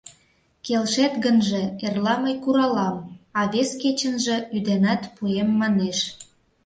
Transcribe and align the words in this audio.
Келшет 0.65 1.13
гынже, 1.25 1.63
эрла 1.85 2.15
мый 2.23 2.35
куралам, 2.43 2.95
а 3.39 3.41
вес 3.51 3.69
кечынже 3.81 4.37
ӱденат 4.55 5.01
пуэм, 5.15 5.49
манеш. 5.59 5.99